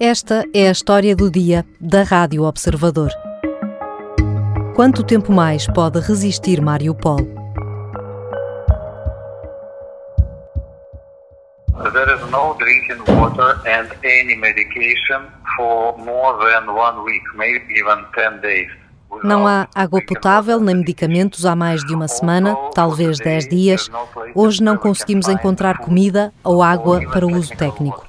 Esta 0.00 0.44
é 0.54 0.68
a 0.68 0.70
história 0.70 1.16
do 1.16 1.28
dia 1.28 1.66
da 1.80 2.04
Rádio 2.04 2.44
Observador. 2.44 3.10
Quanto 4.76 5.02
tempo 5.02 5.32
mais 5.32 5.66
pode 5.66 5.98
resistir 5.98 6.62
Mariupol? 6.62 7.16
There 11.92 12.14
is 12.14 12.30
no 12.30 12.54
drinking 12.60 13.12
water 13.12 13.58
and 13.66 13.88
any 14.04 14.36
medication 14.36 15.22
for 15.56 15.98
more 15.98 16.48
than 16.48 16.70
one 16.70 17.02
week, 17.02 17.24
maybe 17.34 17.64
even 17.76 18.04
10 18.14 18.40
days. 18.40 18.70
Não 19.24 19.48
há 19.48 19.66
água 19.74 20.00
potável 20.06 20.60
nem 20.60 20.76
medicamentos 20.76 21.44
há 21.44 21.56
mais 21.56 21.84
de 21.84 21.92
uma 21.92 22.06
semana, 22.06 22.54
talvez 22.72 23.18
10 23.18 23.48
dias. 23.48 23.90
Hoje 24.32 24.62
não 24.62 24.76
conseguimos 24.76 25.26
encontrar 25.26 25.78
comida 25.78 26.32
ou 26.44 26.62
água 26.62 27.00
para 27.10 27.26
uso 27.26 27.56
técnico. 27.56 28.07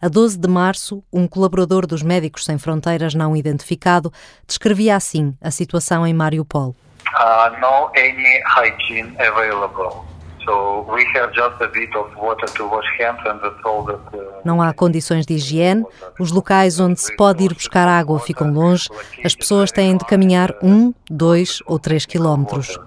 A 0.00 0.08
12 0.10 0.38
de 0.38 0.46
março, 0.46 1.02
um 1.10 1.26
colaborador 1.26 1.86
dos 1.86 2.02
Médicos 2.02 2.44
Sem 2.44 2.58
Fronteiras 2.58 3.14
não 3.14 3.34
identificado 3.34 4.12
descrevia 4.46 4.94
assim 4.94 5.34
a 5.40 5.50
situação 5.50 6.06
em 6.06 6.12
Mariupol. 6.12 6.76
Uh, 7.18 7.60
no 7.60 7.90
any 7.96 8.42
hygiene 8.44 9.16
available. 9.18 10.04
So 10.44 10.86
we 10.92 11.02
have 11.16 11.32
just 11.34 11.60
a 11.62 11.68
bit 11.68 11.96
of 11.96 12.14
water 12.14 12.46
to 12.46 12.68
wash 12.68 12.86
hands 13.00 13.20
and 13.24 13.38
that's 13.40 13.64
all 13.64 13.86
that, 13.86 14.16
uh, 14.16 14.42
Não 14.44 14.60
há 14.60 14.74
condições 14.74 15.24
de 15.24 15.32
higiene, 15.34 15.86
os 16.20 16.30
locais 16.30 16.78
onde 16.78 17.00
se 17.00 17.16
pode 17.16 17.42
ir 17.44 17.54
buscar 17.54 17.88
água 17.88 18.20
ficam 18.20 18.52
longe, 18.52 18.90
as 19.24 19.34
pessoas 19.34 19.72
têm 19.72 19.96
de 19.96 20.04
caminhar 20.04 20.54
um, 20.62 20.92
dois 21.10 21.62
ou 21.66 21.78
três 21.78 22.04
quilómetros. 22.04 22.78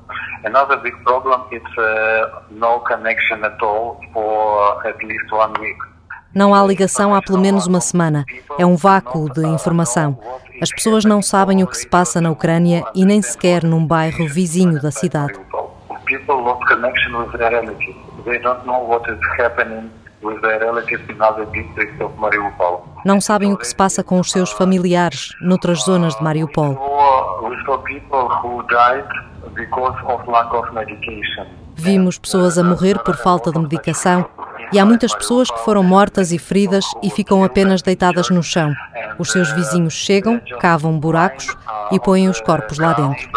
Another 0.46 0.77
big 0.77 0.96
problem 1.04 1.41
is 1.52 1.63
uh, 1.77 2.40
no 2.52 2.80
connection 2.82 3.44
at 3.44 3.62
all 3.63 3.99
for 4.13 4.88
at 4.88 5.04
least 5.04 5.30
one 5.32 5.54
week. 5.60 5.88
Não 6.34 6.54
há 6.54 6.64
ligação 6.64 7.16
há 7.16 7.22
pelo 7.22 7.40
menos 7.40 7.66
uma 7.66 7.82
semana. 7.82 8.24
É 8.58 8.66
um 8.66 8.76
vácuo 8.76 9.34
de 9.34 9.46
informação. 9.48 10.20
As 10.62 10.71
pessoas 10.71 11.04
não 11.04 11.24
sabem 11.24 11.63
o 11.63 11.68
que 11.68 11.76
se 11.76 11.88
passa 11.88 12.21
na 12.21 12.30
Ucrânia 12.30 12.84
e 12.94 13.04
nem 13.04 13.20
sequer 13.21 13.63
num 13.63 13.86
bairro 13.86 14.27
vizinho 14.27 14.80
da 14.80 14.91
cidade. 14.91 15.34
Não 23.05 23.21
sabem 23.21 23.54
o 23.54 23.58
que 23.58 23.68
se 23.68 23.76
passa 23.76 24.04
com 24.04 24.20
os 24.20 24.32
seus 24.32 24.52
familiares 24.52 25.34
noutras 25.41 25.80
zonas 25.80 26.16
de 26.16 26.24
Mariupol. 26.24 26.77
Vimos 31.76 32.20
pessoas 32.20 32.58
a 32.58 32.64
morrer 32.64 32.99
por 32.99 33.16
falta 33.16 33.52
de 33.52 33.58
medicação 33.58 34.27
e 34.71 34.79
há 34.79 34.85
muitas 34.85 35.13
pessoas 35.13 35.49
que 35.49 35.59
foram 35.59 35.84
mortas 35.84 36.31
e 36.31 36.37
feridas 36.37 36.85
e 37.01 37.09
ficam 37.09 37.43
apenas 37.43 37.81
deitadas 37.81 38.29
no 38.29 38.43
chão. 38.43 38.73
Os 39.17 39.31
seus 39.31 39.51
vizinhos 39.51 39.93
chegam, 39.93 40.39
cavam 40.59 40.99
buracos 40.99 41.48
e 41.91 41.99
põem 41.99 42.29
os 42.29 42.39
corpos 42.39 42.77
lá 42.77 42.93
dentro. 42.93 43.29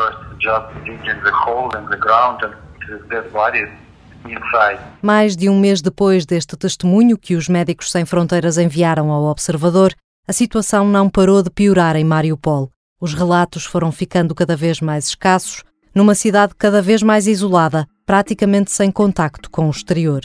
Mais 5.00 5.36
de 5.36 5.48
um 5.48 5.58
mês 5.58 5.80
depois 5.80 6.24
deste 6.24 6.56
testemunho 6.56 7.18
que 7.18 7.34
os 7.34 7.48
Médicos 7.48 7.90
Sem 7.90 8.04
Fronteiras 8.04 8.58
enviaram 8.58 9.10
ao 9.10 9.24
Observador, 9.24 9.92
a 10.26 10.32
situação 10.32 10.86
não 10.86 11.10
parou 11.10 11.42
de 11.42 11.50
piorar 11.50 11.96
em 11.96 12.04
Mariupol. 12.04 12.70
Os 13.00 13.14
relatos 13.14 13.64
foram 13.64 13.90
ficando 13.90 14.34
cada 14.34 14.54
vez 14.54 14.80
mais 14.80 15.08
escassos, 15.08 15.64
numa 15.94 16.14
cidade 16.14 16.54
cada 16.56 16.80
vez 16.80 17.02
mais 17.02 17.26
isolada, 17.26 17.86
praticamente 18.06 18.70
sem 18.70 18.90
contacto 18.90 19.50
com 19.50 19.66
o 19.66 19.70
exterior. 19.70 20.22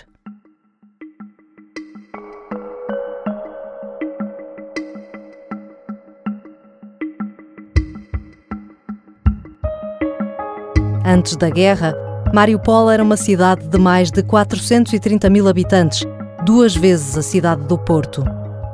Antes 11.10 11.38
da 11.38 11.50
guerra, 11.50 11.96
Mariupol 12.34 12.92
era 12.92 13.02
uma 13.02 13.16
cidade 13.16 13.66
de 13.66 13.78
mais 13.78 14.12
de 14.12 14.22
430 14.22 15.30
mil 15.30 15.48
habitantes, 15.48 16.06
duas 16.44 16.76
vezes 16.76 17.18
a 17.18 17.22
cidade 17.22 17.64
do 17.64 17.78
Porto. 17.78 18.26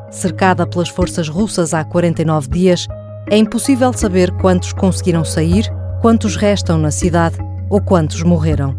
Cercada 0.09 0.65
pelas 0.65 0.89
forças 0.89 1.29
russas 1.29 1.75
há 1.75 1.83
49 1.83 2.49
dias, 2.49 2.87
é 3.29 3.37
impossível 3.37 3.93
saber 3.93 4.31
quantos 4.37 4.73
conseguiram 4.73 5.23
sair, 5.23 5.71
quantos 6.01 6.35
restam 6.35 6.79
na 6.79 6.89
cidade 6.89 7.37
ou 7.69 7.79
quantos 7.79 8.23
morreram. 8.23 8.75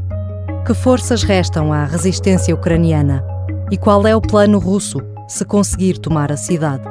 Que 0.67 0.75
forças 0.75 1.23
restam 1.23 1.73
à 1.73 1.85
resistência 1.85 2.53
ucraniana? 2.53 3.25
E 3.71 3.77
qual 3.77 4.05
é 4.05 4.17
o 4.17 4.21
plano 4.21 4.59
russo 4.59 4.99
se 5.29 5.45
conseguir 5.45 5.99
tomar 5.99 6.33
a 6.33 6.37
cidade? 6.37 6.83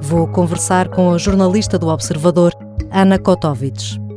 Vou 0.00 0.26
conversar 0.26 0.88
com 0.88 1.12
a 1.12 1.18
jornalista 1.18 1.78
do 1.78 1.86
Observador, 1.86 2.52
Ana 2.90 3.16
Kotovich. 3.16 4.09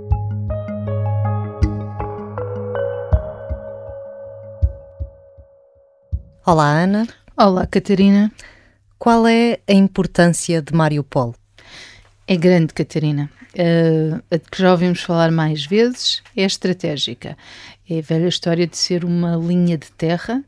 Olá, 6.45 6.83
Ana. 6.83 7.07
Olá, 7.37 7.65
Catarina. 7.65 8.29
Qual 8.99 9.25
é 9.25 9.61
a 9.65 9.71
importância 9.71 10.61
de 10.61 10.73
Mariupol? 10.73 11.33
É 12.27 12.35
grande, 12.35 12.73
Catarina. 12.73 13.31
Uh, 13.53 14.21
a 14.29 14.37
que 14.37 14.61
já 14.61 14.71
ouvimos 14.71 15.01
falar 15.01 15.31
mais 15.31 15.65
vezes 15.65 16.21
é 16.35 16.43
estratégica. 16.43 17.37
É 17.89 17.99
a 17.99 18.01
velha 18.01 18.27
história 18.27 18.67
de 18.67 18.75
ser 18.75 19.05
uma 19.05 19.37
linha 19.37 19.77
de 19.77 19.89
terra 19.93 20.43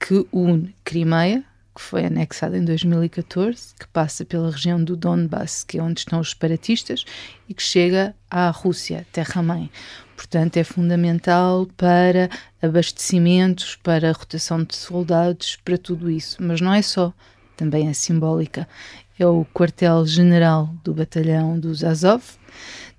que 0.00 0.26
une 0.32 0.74
Crimeia, 0.82 1.44
que 1.78 1.84
foi 1.84 2.06
anexada 2.06 2.58
em 2.58 2.64
2014, 2.64 3.72
que 3.78 3.86
passa 3.86 4.24
pela 4.24 4.50
região 4.50 4.82
do 4.82 4.96
Donbass, 4.96 5.62
que 5.62 5.78
é 5.78 5.82
onde 5.82 6.00
estão 6.00 6.18
os 6.18 6.30
separatistas, 6.30 7.04
e 7.48 7.54
que 7.54 7.62
chega 7.62 8.16
à 8.28 8.50
Rússia, 8.50 9.06
terra-mãe. 9.12 9.70
Portanto, 10.16 10.56
é 10.56 10.64
fundamental 10.64 11.68
para 11.76 12.28
abastecimentos, 12.60 13.76
para 13.76 14.10
rotação 14.10 14.64
de 14.64 14.74
soldados, 14.74 15.56
para 15.64 15.78
tudo 15.78 16.10
isso. 16.10 16.38
Mas 16.40 16.60
não 16.60 16.74
é 16.74 16.82
só, 16.82 17.14
também 17.56 17.88
é 17.88 17.92
simbólica. 17.92 18.68
É 19.16 19.24
o 19.24 19.44
quartel-general 19.54 20.74
do 20.82 20.92
batalhão 20.92 21.60
dos 21.60 21.84
Azov, 21.84 22.24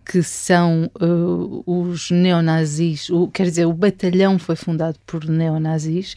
que 0.05 0.23
são 0.23 0.89
uh, 0.99 1.63
os 1.65 2.09
neonazis, 2.09 3.09
o, 3.09 3.27
quer 3.27 3.43
dizer, 3.43 3.65
o 3.65 3.73
batalhão 3.73 4.39
foi 4.39 4.55
fundado 4.55 4.97
por 5.05 5.25
neonazis 5.25 6.15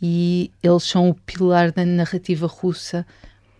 e 0.00 0.50
eles 0.62 0.84
são 0.84 1.10
o 1.10 1.14
pilar 1.14 1.70
da 1.70 1.84
narrativa 1.84 2.46
russa 2.46 3.06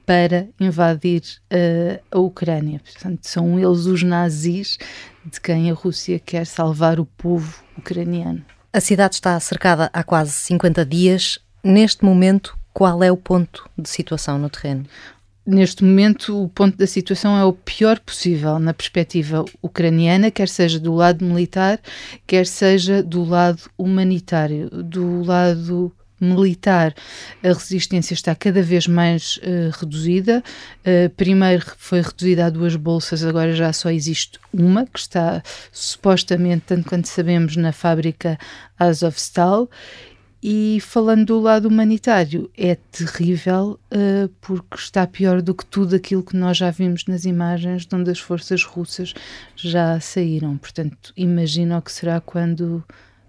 para 0.06 0.48
invadir 0.60 1.22
uh, 1.52 2.02
a 2.10 2.18
Ucrânia. 2.18 2.80
Portanto, 2.80 3.20
são 3.22 3.58
eles 3.58 3.86
os 3.86 4.02
nazis 4.02 4.78
de 5.24 5.40
quem 5.40 5.70
a 5.70 5.74
Rússia 5.74 6.18
quer 6.18 6.46
salvar 6.46 7.00
o 7.00 7.06
povo 7.06 7.62
ucraniano. 7.76 8.44
A 8.72 8.80
cidade 8.80 9.14
está 9.14 9.38
cercada 9.38 9.90
há 9.92 10.02
quase 10.02 10.32
50 10.32 10.84
dias. 10.84 11.38
Neste 11.62 12.04
momento, 12.04 12.58
qual 12.72 13.02
é 13.02 13.10
o 13.10 13.16
ponto 13.16 13.68
de 13.78 13.88
situação 13.88 14.38
no 14.38 14.50
terreno? 14.50 14.84
Neste 15.46 15.84
momento, 15.84 16.42
o 16.42 16.48
ponto 16.48 16.78
da 16.78 16.86
situação 16.86 17.36
é 17.36 17.44
o 17.44 17.52
pior 17.52 18.00
possível 18.00 18.58
na 18.58 18.72
perspectiva 18.72 19.44
ucraniana, 19.60 20.30
quer 20.30 20.48
seja 20.48 20.80
do 20.80 20.94
lado 20.94 21.22
militar, 21.22 21.78
quer 22.26 22.46
seja 22.46 23.02
do 23.02 23.22
lado 23.22 23.60
humanitário, 23.76 24.70
do 24.70 25.22
lado 25.22 25.92
militar, 26.18 26.94
a 27.42 27.48
resistência 27.48 28.14
está 28.14 28.34
cada 28.34 28.62
vez 28.62 28.86
mais 28.86 29.36
uh, 29.38 29.78
reduzida. 29.78 30.42
Uh, 30.80 31.10
primeiro 31.10 31.64
foi 31.76 32.00
reduzida 32.00 32.46
a 32.46 32.50
duas 32.50 32.74
bolsas, 32.74 33.22
agora 33.22 33.54
já 33.54 33.70
só 33.72 33.90
existe 33.90 34.38
uma, 34.50 34.86
que 34.86 34.98
está 34.98 35.42
supostamente, 35.70 36.64
tanto 36.66 36.88
quanto 36.88 37.06
sabemos, 37.06 37.54
na 37.56 37.72
fábrica 37.72 38.38
Azovstal. 38.78 39.68
E 40.46 40.78
falando 40.78 41.24
do 41.24 41.40
lado 41.40 41.68
humanitário, 41.68 42.50
é 42.54 42.74
terrível 42.74 43.80
uh, 43.90 44.28
porque 44.42 44.76
está 44.76 45.06
pior 45.06 45.40
do 45.40 45.54
que 45.54 45.64
tudo 45.64 45.96
aquilo 45.96 46.22
que 46.22 46.36
nós 46.36 46.58
já 46.58 46.70
vimos 46.70 47.06
nas 47.06 47.24
imagens 47.24 47.86
de 47.86 47.96
onde 47.96 48.10
as 48.10 48.18
forças 48.18 48.62
russas 48.62 49.14
já 49.56 49.98
saíram. 50.00 50.58
Portanto, 50.58 51.14
imagina 51.16 51.78
o 51.78 51.80
que 51.80 51.90
será 51.90 52.20
quando 52.20 52.84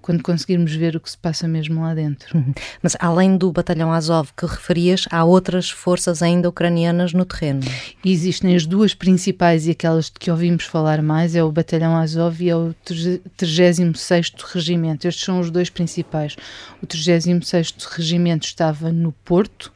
quando 0.06 0.22
conseguirmos 0.22 0.72
ver 0.76 0.96
o 0.96 1.00
que 1.00 1.10
se 1.10 1.18
passa 1.18 1.48
mesmo 1.48 1.82
lá 1.82 1.96
dentro. 1.96 2.38
Uhum. 2.38 2.54
Mas 2.80 2.96
além 3.00 3.36
do 3.36 3.52
batalhão 3.52 3.92
Azov 3.92 4.30
que 4.38 4.46
referias, 4.46 5.08
há 5.10 5.24
outras 5.24 5.72
forças 5.72 6.22
ainda 6.22 6.48
ucranianas 6.48 7.12
no 7.12 7.26
terreno? 7.26 7.62
Existem 8.06 8.56
as 8.56 8.68
duas 8.68 8.94
principais 8.94 9.66
e 9.66 9.72
aquelas 9.72 10.06
de 10.06 10.20
que 10.20 10.30
ouvimos 10.30 10.66
falar 10.66 11.02
mais, 11.02 11.36
é 11.36 11.44
o 11.44 11.52
batalhão 11.52 11.96
Azov 11.98 12.40
e 12.40 12.52
é 12.52 12.56
o 12.56 12.76
36º 12.88 14.44
Regimento. 14.54 15.08
Estes 15.08 15.26
são 15.26 15.40
os 15.40 15.50
dois 15.50 15.72
principais. 15.72 16.36
O 16.84 16.86
36º 16.86 17.74
Regimento 17.90 18.46
estava 18.46 18.92
no 18.92 19.12
Porto, 19.12 19.74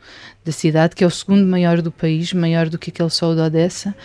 da 0.50 0.51
cidade, 0.51 0.96
que 0.96 1.04
é 1.04 1.07
o 1.07 1.12
segundo 1.12 1.46
maior 1.46 1.81
do 1.81 1.92
país, 1.92 2.34
maior 2.34 2.69
do 2.69 2.80
que 2.80 2.90
aquele 2.90 3.10
só 3.10 3.34
de 3.36 3.40
Odessa, 3.40 3.96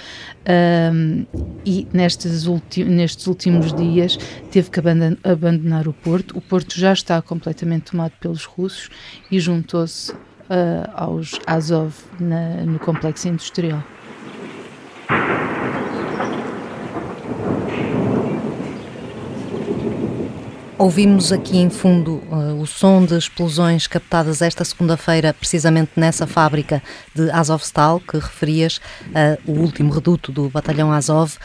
um, 0.93 1.25
e 1.65 1.87
nestes, 1.93 2.47
nestes 2.87 3.27
últimos 3.27 3.73
dias 3.73 4.19
teve 4.51 4.71
que 4.71 4.81
abandonar 5.25 5.89
o 5.89 5.93
Porto. 5.93 6.37
O 6.37 6.41
Porto 6.43 6.79
já 6.79 6.93
está 6.93 7.21
completamente 7.23 7.93
tomado 7.93 8.13
pelos 8.21 8.45
russos 8.45 8.91
e 9.31 9.41
juntou-se 9.41 10.13
uh, 10.13 10.17
aos 10.95 11.41
Azov 11.47 11.95
na, 12.21 12.65
no 12.65 12.79
complexo 12.79 13.27
industrial. 13.27 13.83
Ouvimos 20.77 21.31
aqui 21.31 21.57
em 21.57 21.71
fundo 21.71 22.21
uh, 22.31 22.61
o 22.61 22.67
som 22.67 23.05
de 23.05 23.17
explosões 23.17 23.87
captadas 23.87 24.43
esta 24.43 24.65
segunda-feira, 24.65 25.33
precisamente 25.33 25.93
nessa 25.95 26.27
fábrica 26.27 26.83
de 27.15 27.31
Azovstal, 27.31 28.01
que 28.01 28.17
referias, 28.17 28.79
uh, 29.07 29.51
o 29.51 29.61
último 29.61 29.93
reduto 29.93 30.33
do 30.33 30.49
batalhão 30.49 30.91
Azov. 30.91 31.37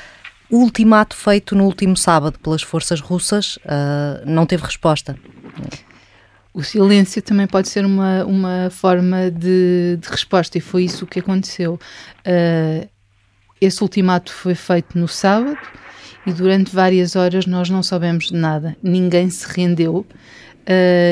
O 0.50 0.58
ultimato 0.58 1.16
feito 1.16 1.56
no 1.56 1.66
último 1.66 1.96
sábado 1.96 2.40
pelas 2.40 2.64
forças 2.64 3.00
russas 3.00 3.58
uh, 3.58 4.26
não 4.26 4.48
teve 4.48 4.64
resposta. 4.64 5.16
O 6.52 6.64
silêncio 6.64 7.22
também 7.22 7.46
pode 7.46 7.70
ser 7.70 7.86
uma, 7.86 8.25
uma 8.25 8.70
forma 8.72 9.30
de, 9.30 10.00
de 10.02 10.10
resposta, 10.10 10.58
e 10.58 10.62
foi 10.62 10.86
isso 10.86 11.06
que 11.06 11.20
aconteceu. 11.20 11.80
esse 13.62 13.84
ultimato 13.84 14.34
foi 14.34 14.56
feito 14.56 14.98
no 14.98 15.08
sábado 15.08 15.56
e 16.30 16.34
durante 16.34 16.76
várias 16.76 17.16
horas 17.16 17.48
nós 17.48 17.70
não 17.70 17.81
soubemos 17.81 18.28
de 18.28 18.36
nada. 18.36 18.78
Ninguém 18.84 19.30
se 19.30 19.48
rendeu, 19.48 19.98
uh, 19.98 20.06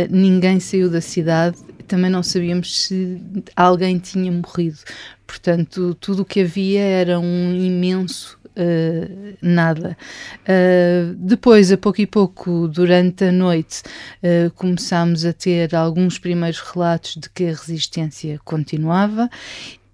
ninguém 0.10 0.60
saiu 0.60 0.90
da 0.90 1.02
cidade, 1.02 1.58
também 1.88 2.12
não 2.12 2.22
sabíamos 2.22 2.86
se 2.86 3.20
alguém 3.56 3.98
tinha 3.98 4.32
morrido. 4.32 4.78
Portanto, 5.26 5.96
tudo 6.00 6.22
o 6.22 6.26
que 6.26 6.42
havia 6.42 6.82
era 6.82 7.20
um 7.20 7.56
imenso 7.56 8.38
Uh, 8.60 9.38
nada. 9.40 9.96
Uh, 10.42 11.14
depois, 11.14 11.72
a 11.72 11.78
pouco 11.78 12.02
e 12.02 12.08
pouco, 12.08 12.68
durante 12.68 13.26
a 13.26 13.32
noite, 13.32 13.84
uh, 14.24 14.50
começámos 14.56 15.24
a 15.26 15.32
ter 15.32 15.76
alguns 15.76 16.18
primeiros 16.18 16.60
relatos 16.60 17.18
de 17.18 17.30
que 17.30 17.44
a 17.44 17.50
resistência 17.50 18.40
continuava 18.44 19.30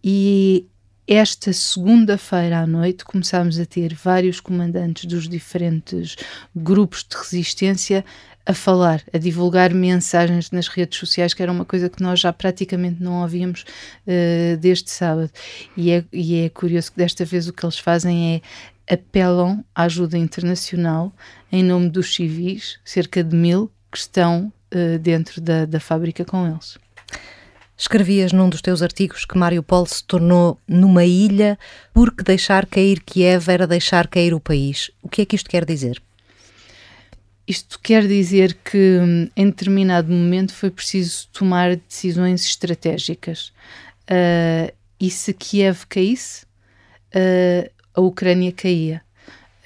e 0.02 0.66
esta 1.08 1.52
segunda-feira 1.52 2.60
à 2.60 2.68
noite 2.68 3.04
começámos 3.04 3.60
a 3.60 3.66
ter 3.66 3.94
vários 3.94 4.40
comandantes 4.40 5.06
dos 5.06 5.28
diferentes 5.28 6.16
grupos 6.56 7.04
de 7.04 7.18
resistência 7.18 8.06
a 8.46 8.54
falar, 8.54 9.02
a 9.14 9.18
divulgar 9.18 9.74
mensagens 9.74 10.52
nas 10.52 10.68
redes 10.68 11.00
sociais, 11.00 11.34
que 11.34 11.42
era 11.42 11.52
uma 11.52 11.66
coisa 11.66 11.90
que 11.90 12.04
nós 12.04 12.20
já 12.20 12.32
praticamente 12.34 13.02
não 13.02 13.22
ouvíamos 13.22 13.64
uh, 14.06 14.58
desde 14.58 14.92
sábado. 14.92 15.32
E 15.78 15.92
é, 15.92 16.04
e 16.12 16.42
é 16.42 16.50
curioso 16.50 16.92
que 16.92 16.98
desta 16.98 17.24
vez 17.24 17.48
o 17.48 17.54
que 17.54 17.66
eles 17.66 17.80
fazem 17.80 18.36
é 18.36 18.94
apelam 18.94 19.64
à 19.74 19.84
ajuda 19.84 20.18
internacional 20.18 21.14
em 21.52 21.64
nome 21.64 21.90
dos 21.90 22.14
civis, 22.14 22.80
cerca 22.84 23.24
de 23.24 23.36
mil 23.36 23.72
que 23.90 23.98
estão 23.98 24.52
uh, 24.74 25.00
dentro 25.00 25.40
da, 25.40 25.66
da 25.66 25.80
fábrica 25.80 26.26
com 26.26 26.46
eles. 26.46 26.78
Escrevias 27.84 28.32
num 28.32 28.48
dos 28.48 28.62
teus 28.62 28.82
artigos 28.82 29.26
que 29.26 29.38
Mariupol 29.38 29.86
se 29.86 30.02
tornou 30.06 30.58
numa 30.66 31.04
ilha 31.04 31.60
porque 31.94 32.24
deixar 32.24 32.66
cair 32.66 33.02
Kiev 33.02 33.50
era 33.50 33.68
deixar 33.68 34.08
cair 34.08 34.34
o 34.34 34.40
país. 34.40 34.90
O 35.02 35.10
que 35.10 35.22
é 35.22 35.26
que 35.26 35.36
isto 35.36 35.50
quer 35.50 35.66
dizer? 35.66 36.02
Isto 37.46 37.78
quer 37.84 38.08
dizer 38.08 38.58
que 38.64 39.00
em 39.36 39.48
determinado 39.48 40.10
momento 40.10 40.54
foi 40.54 40.72
preciso 40.72 41.28
tomar 41.34 41.76
decisões 41.76 42.46
estratégicas. 42.46 43.52
Uh, 44.10 44.74
e 44.98 45.10
se 45.10 45.34
Kiev 45.34 45.84
caísse, 45.90 46.46
uh, 47.14 47.70
a 47.94 48.00
Ucrânia 48.00 48.54
caía 48.54 49.02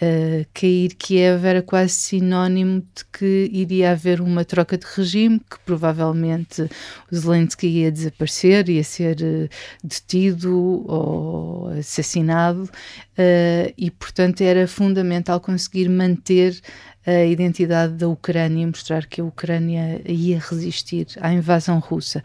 uh, 0.01 0.45
cair 0.53 0.95
Kiev 0.95 1.45
era 1.45 1.61
quase 1.61 1.94
sinónimo 1.94 2.81
de 2.81 3.05
que 3.11 3.49
iria 3.51 3.91
haver 3.91 4.21
uma 4.21 4.45
troca 4.45 4.77
de 4.77 4.85
regime, 4.95 5.39
que 5.39 5.59
provavelmente 5.65 6.69
Zelensky 7.13 7.67
ia 7.67 7.91
desaparecer, 7.91 8.69
ia 8.69 8.83
ser 8.83 9.17
uh, 9.21 9.49
detido 9.83 10.83
ou 10.88 11.69
assassinado, 11.69 12.63
uh, 12.63 13.73
e 13.77 13.91
portanto 13.91 14.41
era 14.41 14.67
fundamental 14.67 15.39
conseguir 15.39 15.89
manter 15.89 16.59
a 17.07 17.23
identidade 17.23 17.93
da 17.93 18.09
Ucrânia, 18.09 18.67
mostrar 18.67 19.05
que 19.05 19.21
a 19.21 19.23
Ucrânia 19.23 20.01
ia 20.05 20.39
resistir 20.39 21.07
à 21.21 21.31
invasão 21.31 21.79
russa. 21.79 22.21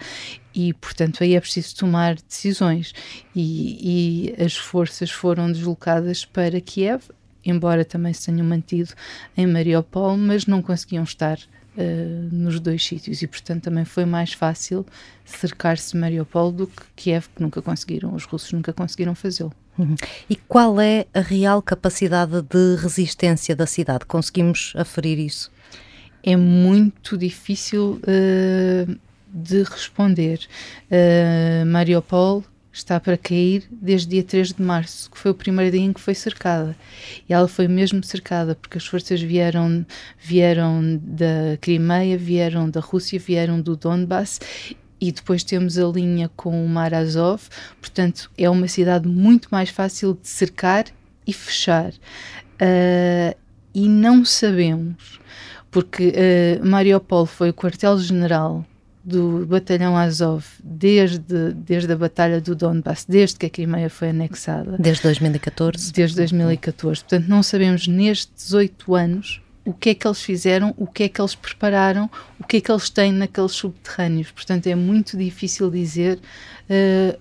E, 0.53 0.73
portanto, 0.75 1.23
aí 1.23 1.37
é 1.37 1.41
preciso 1.41 1.77
tomar 1.77 2.17
decisões. 2.17 2.93
E, 3.33 4.33
e 4.35 4.43
as 4.43 4.57
forças 4.57 5.09
foram 5.09 5.53
deslocadas 5.53 6.25
para 6.25 6.61
Kiev, 6.61 7.05
embora 7.45 7.85
também 7.85 8.13
se 8.13 8.27
tenham 8.27 8.47
mantido 8.47 8.93
em 9.37 9.47
Mariupol, 9.47 10.17
mas 10.17 10.47
não 10.47 10.63
conseguiam 10.63 11.05
estar 11.05 11.39
uh, 11.39 12.35
nos 12.35 12.61
dois 12.61 12.85
sítios 12.85 13.23
e, 13.23 13.27
portanto, 13.27 13.65
também 13.65 13.85
foi 13.85 14.05
mais 14.05 14.33
fácil 14.33 14.87
cercar-se 15.25 15.97
Mariupol 15.97 16.53
do 16.53 16.67
que 16.67 16.83
Kiev, 16.97 17.27
que 17.35 17.43
nunca 17.43 17.61
conseguiram, 17.63 18.15
os 18.15 18.25
russos 18.25 18.53
nunca 18.53 18.73
conseguiram 18.73 19.15
fazê-lo. 19.15 19.53
Uhum. 19.79 19.97
E 20.29 20.37
qual 20.37 20.81
é 20.81 21.07
a 21.15 21.21
real 21.21 21.63
capacidade 21.63 22.43
de 22.43 22.77
resistência 22.77 23.57
da 23.57 23.67
cidade? 23.67 24.05
Conseguimos 24.05 24.75
aferir 24.77 25.19
isso? 25.19 25.51
É 26.23 26.37
muito 26.37 27.17
difícil 27.17 28.01
uh, 28.03 28.99
de 29.33 29.63
responder. 29.63 30.41
Uh, 30.91 31.67
Mariupol 31.67 32.45
está 32.73 32.99
para 32.99 33.19
cair 33.19 33.65
desde 33.71 34.09
dia 34.09 34.23
3 34.23 34.55
de 34.55 34.63
março, 34.63 35.11
que 35.11 35.19
foi 35.19 35.31
o 35.31 35.35
primeiro 35.35 35.71
dia 35.71 35.81
em 35.81 35.93
que 35.93 36.01
foi 36.01 36.15
cercada. 36.15 36.75
E 37.29 37.33
ela 37.33 37.47
foi 37.47 37.69
mesmo 37.69 38.03
cercada 38.03 38.55
porque 38.55 38.79
as 38.79 38.87
forças 38.87 39.21
vieram 39.21 39.85
vieram 40.19 40.99
da 41.03 41.59
Crimeia, 41.61 42.17
vieram 42.17 42.71
da 42.71 42.81
Rússia, 42.81 43.19
vieram 43.19 43.61
do 43.61 43.77
Donbass 43.77 44.41
e 45.01 45.13
depois 45.13 45.45
temos 45.45 45.79
a 45.79 45.87
linha 45.87 46.31
com 46.37 46.65
o 46.65 46.69
Mar 46.69 46.95
Azov, 46.95 47.43
portanto 47.81 48.31
é 48.39 48.49
uma 48.49 48.69
cidade 48.69 49.09
muito 49.09 49.49
mais 49.51 49.69
fácil 49.69 50.15
de 50.15 50.29
cercar 50.29 50.87
e 51.27 51.33
fechar. 51.33 51.91
Uh, 51.91 53.37
e 53.75 53.89
não 53.89 54.25
sabemos, 54.25 55.19
porque 55.71 56.13
uh, 56.13 56.65
Mariupol 56.65 57.27
foi 57.27 57.51
o 57.51 57.55
quartel-general 57.55 58.65
do 59.05 59.45
batalhão 59.47 59.97
Azov 59.97 60.45
desde, 60.63 61.53
desde 61.55 61.93
a 61.93 61.97
batalha 61.97 62.41
do 62.41 62.55
Donbass, 62.55 63.05
desde 63.09 63.37
que 63.37 63.47
a 63.47 63.51
Crimeia 63.51 63.91
foi 63.91 64.11
anexada. 64.11 64.77
Desde 64.79 65.03
2014? 65.03 65.93
Desde 65.93 66.17
2014. 66.17 67.01
Portanto, 67.01 67.29
não 67.29 67.43
sabemos 67.43 67.89
nestes 67.89 68.53
oito 68.53 68.95
anos 68.95 69.41
o 69.65 69.73
que 69.73 69.91
é 69.91 69.95
que 69.95 70.07
eles 70.07 70.23
fizeram, 70.23 70.75
o 70.77 70.87
que 70.87 71.05
é 71.05 71.09
que 71.09 71.21
eles 71.21 71.35
prepararam, 71.35 72.11
o 72.39 72.45
que 72.45 72.57
é 72.57 72.61
que 72.61 72.71
eles 72.71 72.91
têm 72.91 73.13
naqueles 73.13 73.53
subterrâneos. 73.53 74.31
Portanto, 74.31 74.67
é 74.67 74.75
muito 74.75 75.17
difícil 75.17 75.71
dizer 75.71 76.19
uh, 76.69 77.19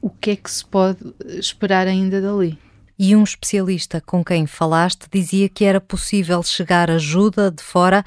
o 0.00 0.10
que 0.10 0.30
é 0.30 0.36
que 0.36 0.50
se 0.50 0.64
pode 0.64 0.98
esperar 1.38 1.86
ainda 1.86 2.20
dali. 2.20 2.58
E 2.98 3.16
um 3.16 3.24
especialista 3.24 4.00
com 4.00 4.22
quem 4.22 4.46
falaste 4.46 5.06
dizia 5.10 5.48
que 5.48 5.64
era 5.64 5.80
possível 5.80 6.42
chegar 6.42 6.90
ajuda 6.90 7.50
de 7.50 7.62
fora, 7.62 8.04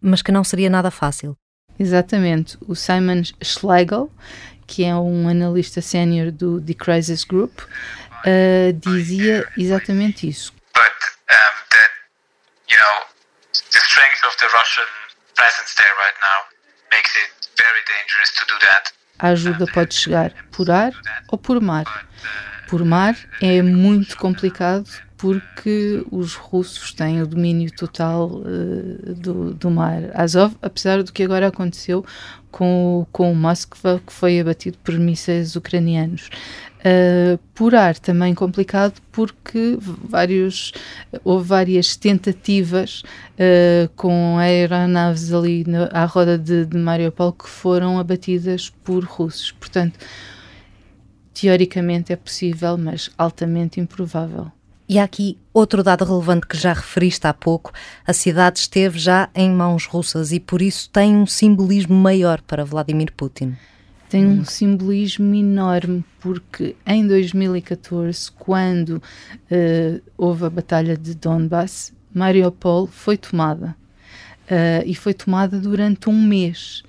mas 0.00 0.20
que 0.20 0.32
não 0.32 0.44
seria 0.44 0.68
nada 0.68 0.90
fácil. 0.90 1.34
Exatamente. 1.78 2.56
O 2.66 2.74
Simon 2.74 3.22
Schlegel, 3.42 4.10
que 4.66 4.84
é 4.84 4.94
um 4.94 5.28
analista 5.28 5.80
sénior 5.80 6.30
do 6.30 6.60
The 6.60 6.74
Crisis 6.74 7.24
Group, 7.24 7.60
uh, 7.60 8.72
dizia 8.72 9.46
exatamente 9.58 10.28
isso. 10.28 10.52
But 10.74 10.92
um, 11.30 11.54
that, 11.70 11.90
you 12.70 12.78
know, 12.78 13.06
the 13.72 13.78
strength 13.80 14.24
of 14.24 14.36
the 14.38 14.46
Russian 14.46 14.88
presence 15.34 15.74
there 15.76 15.94
right 15.98 16.18
now 16.20 16.46
makes 16.90 17.14
it 17.16 17.30
very 17.58 17.82
dangerous 17.86 18.30
to 18.38 18.46
do 18.46 18.58
that. 18.60 18.92
A 19.18 19.28
ajuda 19.28 19.66
pode 19.72 19.94
chegar 19.94 20.32
por 20.50 20.70
ar 20.70 20.92
ou 21.28 21.38
por 21.38 21.60
mar. 21.60 21.84
Por 22.68 22.84
mar 22.84 23.14
é 23.40 23.62
muito 23.62 24.16
complicado 24.16 24.88
porque 25.16 26.04
os 26.10 26.34
russos 26.34 26.92
têm 26.92 27.22
o 27.22 27.26
domínio 27.26 27.70
total 27.74 28.30
uh, 28.30 29.14
do, 29.14 29.54
do 29.54 29.70
mar 29.70 30.10
Azov, 30.14 30.54
apesar 30.60 31.02
do 31.02 31.12
que 31.12 31.22
agora 31.22 31.48
aconteceu 31.48 32.04
com, 32.50 33.06
com 33.10 33.32
o 33.32 33.34
Moskva, 33.34 34.00
que 34.06 34.12
foi 34.12 34.38
abatido 34.38 34.78
por 34.84 34.94
mísseis 34.98 35.56
ucranianos. 35.56 36.30
Uh, 36.80 37.38
por 37.54 37.74
ar 37.74 37.98
também 37.98 38.34
complicado 38.34 39.00
porque 39.10 39.78
vários, 39.80 40.70
houve 41.24 41.48
várias 41.48 41.96
tentativas 41.96 43.02
uh, 43.38 43.88
com 43.96 44.36
aeronaves 44.36 45.32
ali 45.32 45.64
na, 45.66 45.86
à 45.86 46.04
roda 46.04 46.36
de, 46.36 46.66
de 46.66 46.76
Mariupol 46.76 47.32
que 47.32 47.48
foram 47.48 47.98
abatidas 47.98 48.68
por 48.68 49.02
russos. 49.02 49.50
Portanto, 49.50 49.98
teoricamente 51.32 52.12
é 52.12 52.16
possível, 52.16 52.76
mas 52.76 53.10
altamente 53.16 53.80
improvável. 53.80 54.52
E 54.88 54.98
há 54.98 55.04
aqui 55.04 55.38
outro 55.52 55.82
dado 55.82 56.04
relevante 56.04 56.46
que 56.46 56.56
já 56.56 56.72
referiste 56.72 57.26
há 57.26 57.32
pouco: 57.34 57.72
a 58.06 58.12
cidade 58.12 58.58
esteve 58.58 58.98
já 58.98 59.28
em 59.34 59.50
mãos 59.50 59.86
russas 59.86 60.32
e 60.32 60.40
por 60.40 60.60
isso 60.60 60.90
tem 60.90 61.16
um 61.16 61.26
simbolismo 61.26 61.94
maior 61.94 62.40
para 62.42 62.64
Vladimir 62.64 63.12
Putin. 63.16 63.56
Tem 64.08 64.26
um 64.26 64.44
simbolismo 64.44 65.34
enorme, 65.34 66.04
porque 66.20 66.76
em 66.86 67.04
2014, 67.04 68.30
quando 68.32 69.02
uh, 69.50 70.02
houve 70.16 70.44
a 70.44 70.50
Batalha 70.50 70.96
de 70.96 71.14
Donbass, 71.16 71.92
Mariupol 72.12 72.86
foi 72.86 73.16
tomada. 73.16 73.74
uh, 74.44 74.84
e 74.86 74.94
foi 74.94 75.14
tomada 75.14 75.58
durante 75.58 76.08
um 76.08 76.22
mês. 76.22 76.82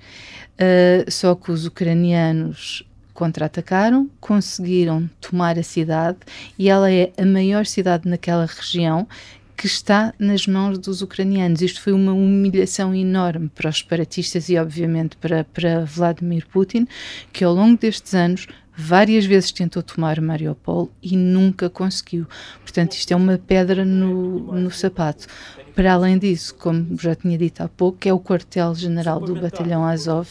Uh, 0.54 1.10
só 1.10 1.34
que 1.34 1.50
os 1.50 1.66
ucranianos 1.66 2.84
contra-atacaram, 3.16 4.08
conseguiram 4.20 5.10
tomar 5.20 5.58
a 5.58 5.62
cidade 5.62 6.18
e 6.58 6.68
ela 6.68 6.92
é 6.92 7.12
a 7.18 7.24
maior 7.24 7.66
cidade 7.66 8.08
naquela 8.08 8.46
região 8.46 9.08
que 9.56 9.66
está 9.66 10.12
nas 10.18 10.46
mãos 10.46 10.78
dos 10.78 11.00
ucranianos. 11.00 11.62
Isto 11.62 11.80
foi 11.80 11.94
uma 11.94 12.12
humilhação 12.12 12.94
enorme 12.94 13.48
para 13.48 13.70
os 13.70 13.78
separatistas 13.78 14.50
e, 14.50 14.58
obviamente, 14.58 15.16
para, 15.16 15.44
para 15.44 15.84
Vladimir 15.84 16.46
Putin, 16.46 16.86
que 17.32 17.42
ao 17.42 17.54
longo 17.54 17.78
destes 17.78 18.14
anos 18.14 18.46
várias 18.75 19.25
vezes 19.25 19.51
tentou 19.51 19.83
tomar 19.83 20.19
Mariupol 20.21 20.89
e 21.01 21.15
nunca 21.15 21.69
conseguiu. 21.69 22.25
Portanto, 22.61 22.93
isto 22.93 23.11
é 23.11 23.15
uma 23.15 23.37
pedra 23.37 23.85
no, 23.85 24.53
no 24.53 24.71
sapato. 24.71 25.27
Para 25.75 25.93
além 25.93 26.17
disso, 26.17 26.55
como 26.55 26.97
já 26.99 27.15
tinha 27.15 27.37
dito 27.37 27.61
há 27.61 27.67
pouco, 27.67 27.97
é 28.05 28.13
o 28.13 28.19
quartel-general 28.19 29.21
do 29.21 29.35
batalhão 29.35 29.85
Azov, 29.85 30.27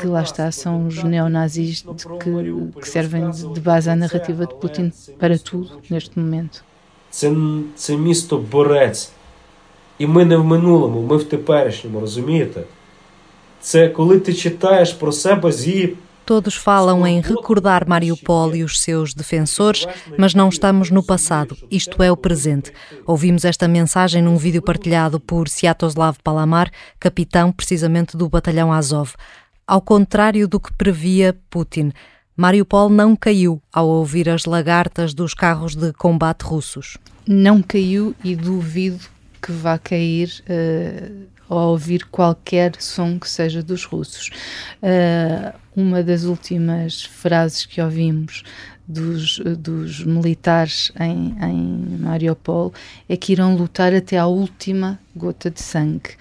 que 0.00 0.06
lá 0.06 0.22
está, 0.22 0.50
são 0.50 0.86
os 0.86 1.02
neonazis 1.02 1.82
que, 1.82 2.80
que 2.80 2.88
servem 2.88 3.30
de 3.30 3.60
base 3.60 3.90
à 3.90 3.96
narrativa 3.96 4.46
de 4.46 4.54
Putin 4.54 4.90
para 5.18 5.38
tudo 5.38 5.80
neste 5.90 6.18
momento. 6.18 6.62
Це, 7.10 7.32
це 7.76 7.96
місто 7.96 8.38
борець. 8.38 9.10
І 9.98 10.06
ми 10.06 10.24
не 10.24 10.36
в 10.36 10.44
минулому, 10.44 11.02
ми 11.02 11.16
в 11.16 11.24
теперішньому, 11.24 12.00
розумієте? 12.00 12.62
Це 13.60 13.88
коли 13.88 14.18
ти 14.20 14.34
читаєш 14.34 14.92
про 14.92 15.12
себе 15.12 15.52
з 15.52 15.66
її 15.66 15.96
Todos 16.25 16.55
falam 16.55 17.05
em 17.05 17.21
recordar 17.21 17.87
Mariupol 17.87 18.55
e 18.55 18.63
os 18.63 18.81
seus 18.81 19.13
defensores, 19.13 19.85
mas 20.17 20.33
não 20.33 20.49
estamos 20.49 20.89
no 20.89 21.03
passado, 21.03 21.55
isto 21.69 22.01
é 22.01 22.11
o 22.11 22.17
presente. 22.17 22.71
Ouvimos 23.05 23.45
esta 23.45 23.67
mensagem 23.67 24.23
num 24.23 24.35
vídeo 24.35 24.61
partilhado 24.61 25.19
por 25.19 25.47
Sviatoslav 25.47 26.17
Palamar, 26.23 26.71
capitão 26.99 27.51
precisamente 27.51 28.17
do 28.17 28.27
batalhão 28.27 28.73
Azov. 28.73 29.13
Ao 29.67 29.79
contrário 29.79 30.47
do 30.47 30.59
que 30.59 30.73
previa 30.73 31.37
Putin, 31.47 31.91
Mariupol 32.35 32.89
não 32.89 33.15
caiu 33.15 33.61
ao 33.71 33.87
ouvir 33.87 34.27
as 34.27 34.45
lagartas 34.45 35.13
dos 35.13 35.35
carros 35.35 35.75
de 35.75 35.93
combate 35.93 36.41
russos. 36.41 36.97
Não 37.27 37.61
caiu 37.61 38.15
e 38.23 38.35
duvido 38.35 39.05
que 39.39 39.51
vá 39.51 39.77
cair. 39.77 40.43
Uh 40.49 41.34
ao 41.49 41.71
ouvir 41.71 42.05
qualquer 42.05 42.73
som 42.79 43.19
que 43.19 43.29
seja 43.29 43.61
dos 43.61 43.83
russos. 43.85 44.31
Uh, 44.81 45.57
uma 45.75 46.01
das 46.01 46.23
últimas 46.23 47.03
frases 47.03 47.65
que 47.65 47.81
ouvimos 47.81 48.43
dos, 48.87 49.39
dos 49.57 50.03
militares 50.03 50.91
em, 50.99 51.35
em 51.41 51.97
Mariupol 51.97 52.73
é 53.09 53.17
que 53.17 53.31
irão 53.31 53.55
lutar 53.55 53.93
até 53.93 54.17
à 54.17 54.27
última 54.27 54.99
gota 55.15 55.49
de 55.49 55.61
sangue. 55.61 56.11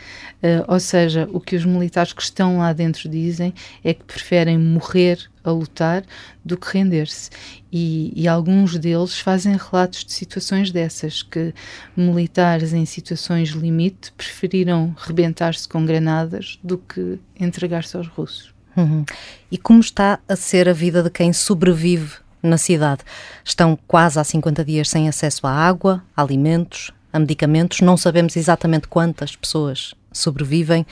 Uh, 0.43 0.65
ou 0.69 0.81
seja, 0.81 1.29
o 1.33 1.41
que 1.41 1.57
os 1.57 1.65
militares 1.65 2.13
que 2.13 2.23
estão 2.23 2.59
lá 2.59 2.73
dentro 2.73 3.09
dizem 3.09 3.53
é 3.83 3.93
que 3.93 4.05
preferem 4.05 4.59
morrer 4.59 5.19
a 5.43 5.51
lutar 5.51 6.05
do 6.45 6.57
que 6.57 6.79
render-se. 6.79 7.31
E, 7.71 8.13
e, 8.15 8.29
alguns 8.29 8.79
deles 8.79 9.19
fazem 9.19 9.57
relatos 9.57 10.05
de 10.05 10.13
situações 10.13 10.71
dessas, 10.71 11.23
que 11.23 11.53
militares 11.97 12.73
em 12.73 12.87
situações 12.87 13.51
limite 13.51 14.13
preferiram 14.13 14.95
rebentar-se 14.97 15.69
com 15.69 15.85
granadas 15.85 16.59
do 16.63 16.79
que 16.79 17.19
entregar-se 17.39 17.97
aos 17.97 18.07
russos. 18.07 18.55
Uhum. 18.77 19.05
E 19.51 19.59
como 19.59 19.81
está 19.81 20.19
a 20.29 20.37
ser 20.37 20.69
a 20.69 20.73
vida 20.73 21.03
de 21.03 21.11
quem 21.11 21.33
sobrevive 21.33 22.24
na 22.45 22.59
cidade. 22.59 23.03
Estão 23.45 23.79
quase 23.87 24.19
há 24.19 24.25
50 24.25 24.65
dias 24.65 24.89
sem 24.89 25.09
acesso 25.09 25.47
à 25.47 25.51
água, 25.51 26.03
a 26.17 26.23
alimentos, 26.23 26.91
a 27.13 27.19
medicamentos. 27.19 27.81
Não 27.81 27.97
sabemos 27.97 28.37
exatamente 28.37 28.87
quantas 28.89 29.35
pessoas 29.35 29.95
sobrevivem. 30.13 30.87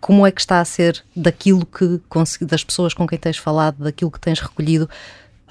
Como 0.00 0.26
é 0.26 0.32
que 0.32 0.40
está 0.40 0.60
a 0.60 0.64
ser 0.64 1.02
daquilo 1.14 1.64
que 1.64 2.00
das 2.40 2.64
pessoas 2.64 2.92
com 2.92 3.06
quem 3.06 3.18
tens 3.18 3.36
falado, 3.36 3.84
daquilo 3.84 4.10
que 4.10 4.18
tens 4.18 4.40
recolhido, 4.40 4.90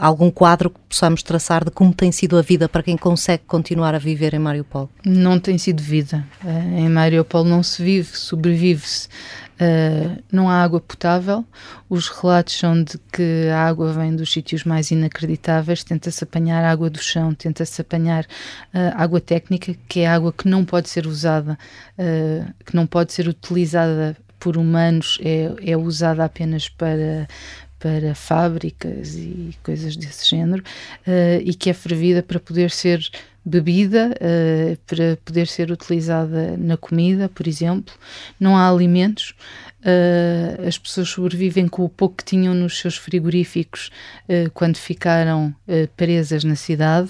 algum 0.02 0.32
quadro 0.32 0.72
que 0.72 0.80
possamos 0.90 1.22
traçar 1.22 1.64
de 1.64 1.70
como 1.70 1.94
tem 1.94 2.12
sido 2.12 2.36
a 2.36 2.42
vida 2.42 2.68
para 2.68 2.82
quem 2.82 2.98
consegue 2.98 3.44
continuar 3.46 3.94
a 3.94 4.00
viver 4.00 4.34
em 4.34 4.40
Mariupol? 4.40 4.90
Não 5.06 5.40
tem 5.40 5.60
sido 5.60 5.80
vida. 5.84 6.26
Eh, 6.44 6.80
em 6.80 6.90
Mariupol 6.90 7.44
não 7.44 7.62
se 7.62 7.84
vive, 7.84 8.18
sobrevive-se. 8.18 9.08
Uh, 9.62 10.18
não 10.32 10.50
há 10.50 10.64
água 10.64 10.82
potável. 10.82 11.46
Os 11.88 12.10
relatos 12.10 12.58
são 12.58 12.84
de 12.84 12.98
que 13.14 13.48
a 13.54 13.60
água 13.60 13.94
vem 13.94 14.16
dos 14.16 14.34
sítios 14.34 14.64
mais 14.64 14.90
inacreditáveis. 14.90 15.84
Tenta-se 15.84 16.24
apanhar 16.24 16.64
água 16.64 16.90
do 16.90 16.98
chão, 16.98 17.32
tenta-se 17.36 17.80
apanhar 17.80 18.24
uh, 18.24 18.96
água 18.96 19.22
técnica, 19.22 19.76
que 19.88 20.00
é 20.00 20.08
água 20.08 20.34
que 20.34 20.48
não 20.48 20.66
pode 20.66 20.90
ser 20.90 21.06
usada, 21.06 21.60
que 22.66 22.76
não 22.76 22.88
pode 22.88 23.14
ser 23.14 23.28
utilizada 23.28 24.18
por 24.40 24.58
humanos, 24.58 25.20
é, 25.24 25.52
é 25.64 25.78
usada 25.78 26.26
apenas 26.26 26.68
para 26.68 27.28
para 27.82 28.14
fábricas 28.14 29.16
e 29.16 29.58
coisas 29.64 29.96
desse 29.96 30.30
género 30.30 30.64
e 31.44 31.54
que 31.56 31.70
é 31.70 31.74
fervida 31.74 32.22
para 32.22 32.40
poder 32.40 32.70
ser 32.70 33.10
bebida 33.44 34.12
uh, 34.18 34.78
para 34.86 35.18
poder 35.26 35.48
ser 35.48 35.72
utilizada 35.72 36.56
na 36.58 36.78
comida, 36.78 37.28
por 37.28 37.48
exemplo. 37.48 37.94
Não 38.40 38.56
há 38.56 38.70
alimentos. 38.70 39.34
Uh, 39.82 40.68
as 40.68 40.78
pessoas 40.78 41.10
sobrevivem 41.10 41.68
com 41.68 41.84
o 41.84 41.90
pouco 41.90 42.18
que 42.18 42.24
tinham 42.24 42.54
nos 42.54 42.80
seus 42.80 42.96
frigoríficos 42.98 43.90
uh, 44.30 44.52
quando 44.54 44.78
ficaram 44.78 45.54
presas 45.96 46.44
na 46.44 46.56
cidade. 46.56 47.10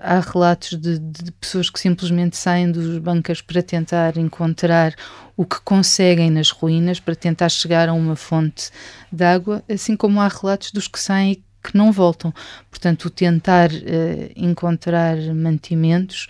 há 0.00 0.20
relatos 0.20 0.78
de, 0.80 0.98
de, 0.98 1.32
pessoas 1.32 1.68
que 1.68 1.78
simplesmente 1.78 2.36
saem 2.36 2.70
dos 2.70 2.98
bancos 2.98 3.42
para 3.42 3.62
tentar 3.62 4.16
encontrar 4.16 4.94
o 5.36 5.44
que 5.44 5.60
conseguem 5.60 6.30
nas 6.30 6.50
ruínas, 6.50 7.00
para 7.00 7.14
tentar 7.14 7.48
chegar 7.48 7.88
a 7.88 7.92
uma 7.92 8.16
fonte 8.16 8.70
de 9.10 9.24
água, 9.24 9.62
assim 9.68 9.96
como 9.96 10.20
há 10.20 10.28
relatos 10.28 10.70
dos 10.72 10.88
que 10.88 10.98
saem 10.98 11.42
que 11.62 11.76
não 11.76 11.92
voltam. 11.92 12.32
Portanto, 12.70 13.06
o 13.06 13.10
tentar 13.10 13.70
uh, 13.70 14.32
encontrar 14.36 15.16
mantimentos, 15.34 16.26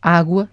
água, 0.00 0.48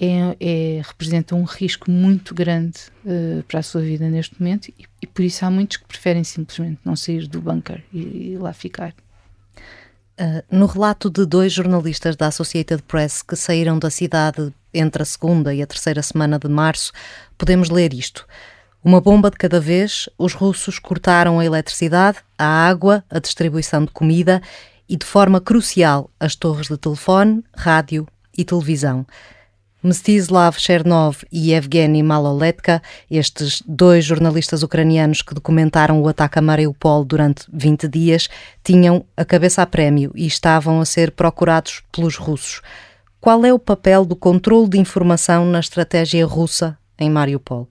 é, 0.00 0.36
é, 0.40 0.82
representa 0.82 1.34
um 1.34 1.44
risco 1.44 1.90
muito 1.90 2.34
grande 2.34 2.78
uh, 3.04 3.42
para 3.42 3.60
a 3.60 3.62
sua 3.62 3.82
vida 3.82 4.08
neste 4.08 4.40
momento 4.40 4.68
e, 4.68 4.86
e, 5.02 5.06
por 5.06 5.22
isso 5.22 5.44
há 5.44 5.50
muitos 5.50 5.76
que 5.76 5.84
preferem 5.84 6.24
simplesmente 6.24 6.80
não 6.82 6.96
sair 6.96 7.28
do 7.28 7.38
bunker 7.42 7.84
e, 7.92 8.32
e 8.32 8.38
lá 8.38 8.54
ficar. 8.54 8.94
Uh, 10.18 10.42
no 10.50 10.64
relato 10.64 11.10
de 11.10 11.26
dois 11.26 11.52
jornalistas 11.52 12.16
da 12.16 12.28
Associated 12.28 12.82
Press 12.84 13.20
que 13.20 13.36
saíram 13.36 13.78
da 13.78 13.90
cidade 13.90 14.50
entre 14.72 15.02
a 15.02 15.06
segunda 15.06 15.52
e 15.52 15.60
a 15.60 15.66
terceira 15.66 16.02
semana 16.02 16.38
de 16.38 16.48
março, 16.48 16.92
podemos 17.36 17.68
ler 17.68 17.92
isto. 17.92 18.26
Uma 18.82 19.02
bomba 19.02 19.30
de 19.30 19.36
cada 19.36 19.60
vez, 19.60 20.08
os 20.16 20.32
russos 20.32 20.78
cortaram 20.78 21.38
a 21.38 21.44
eletricidade, 21.44 22.18
a 22.38 22.46
água, 22.46 23.04
a 23.10 23.18
distribuição 23.18 23.84
de 23.84 23.90
comida 23.90 24.40
e, 24.88 24.96
de 24.96 25.04
forma 25.04 25.42
crucial, 25.42 26.10
as 26.18 26.34
torres 26.34 26.68
de 26.68 26.78
telefone, 26.78 27.44
rádio 27.54 28.06
e 28.36 28.42
televisão. 28.42 29.04
Mstislav 29.82 30.58
Chernov 30.58 31.18
e 31.32 31.52
Evgeny 31.52 32.02
Maloletka, 32.02 32.82
estes 33.10 33.62
dois 33.66 34.04
jornalistas 34.04 34.62
ucranianos 34.62 35.22
que 35.22 35.34
documentaram 35.34 36.02
o 36.02 36.08
ataque 36.08 36.38
a 36.38 36.42
Mariupol 36.42 37.04
durante 37.04 37.46
20 37.52 37.88
dias, 37.88 38.28
tinham 38.62 39.04
a 39.16 39.24
cabeça 39.24 39.62
a 39.62 39.66
prémio 39.66 40.12
e 40.14 40.26
estavam 40.26 40.80
a 40.80 40.84
ser 40.84 41.12
procurados 41.12 41.82
pelos 41.92 42.16
russos. 42.16 42.60
Qual 43.20 43.44
é 43.44 43.52
o 43.52 43.58
papel 43.58 44.04
do 44.04 44.16
controle 44.16 44.68
de 44.68 44.78
informação 44.78 45.44
na 45.46 45.60
estratégia 45.60 46.24
russa 46.26 46.78
em 46.98 47.10
Mariupol? 47.10 47.68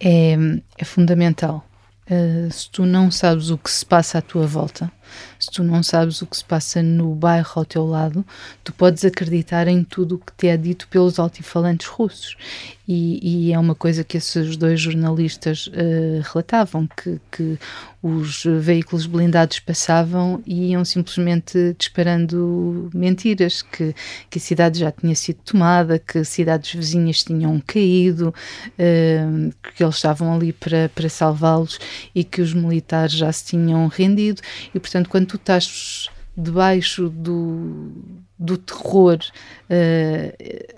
é, 0.00 0.36
é 0.78 0.84
fundamental. 0.84 1.64
Uh, 2.08 2.50
se 2.52 2.70
tu 2.70 2.86
não 2.86 3.10
sabes 3.10 3.50
o 3.50 3.58
que 3.58 3.70
se 3.70 3.84
passa 3.84 4.18
à 4.18 4.22
tua 4.22 4.46
volta, 4.46 4.90
se 5.38 5.50
tu 5.50 5.62
não 5.62 5.82
sabes 5.82 6.22
o 6.22 6.26
que 6.26 6.36
se 6.36 6.44
passa 6.44 6.82
no 6.82 7.14
bairro 7.14 7.52
ao 7.54 7.64
teu 7.64 7.86
lado, 7.86 8.24
tu 8.64 8.72
podes 8.72 9.04
acreditar 9.04 9.68
em 9.68 9.82
tudo 9.84 10.16
o 10.16 10.18
que 10.18 10.32
te 10.36 10.48
é 10.48 10.56
dito 10.56 10.88
pelos 10.88 11.18
altifalantes 11.18 11.86
russos. 11.86 12.36
E, 12.88 13.48
e 13.48 13.52
é 13.52 13.58
uma 13.58 13.74
coisa 13.74 14.04
que 14.04 14.16
esses 14.16 14.56
dois 14.56 14.80
jornalistas 14.80 15.66
uh, 15.66 16.22
relatavam: 16.22 16.86
que, 16.86 17.20
que 17.32 17.58
os 18.00 18.44
veículos 18.60 19.06
blindados 19.06 19.58
passavam 19.58 20.40
e 20.46 20.70
iam 20.70 20.84
simplesmente 20.84 21.74
disparando 21.76 22.88
mentiras, 22.94 23.60
que, 23.60 23.92
que 24.30 24.38
a 24.38 24.40
cidade 24.40 24.78
já 24.78 24.92
tinha 24.92 25.16
sido 25.16 25.38
tomada, 25.44 25.98
que 25.98 26.24
cidades 26.24 26.72
vizinhas 26.72 27.24
tinham 27.24 27.60
caído, 27.66 28.28
uh, 28.28 29.52
que 29.74 29.82
eles 29.82 29.96
estavam 29.96 30.32
ali 30.32 30.52
para, 30.52 30.88
para 30.94 31.08
salvá-los 31.08 31.80
e 32.14 32.22
que 32.22 32.40
os 32.40 32.54
militares 32.54 33.14
já 33.14 33.32
se 33.32 33.46
tinham 33.46 33.88
rendido. 33.88 34.40
E, 34.72 34.78
portanto, 34.78 34.95
quando 35.04 35.26
tu 35.26 35.36
estás 35.36 36.08
debaixo 36.36 37.08
do, 37.08 37.92
do 38.38 38.56
terror 38.56 39.18
uh, 39.70 40.76